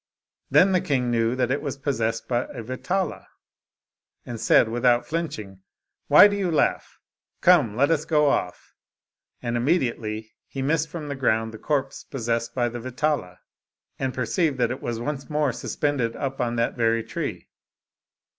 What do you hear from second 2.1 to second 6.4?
by a Vetala, and said without flinching^" Why do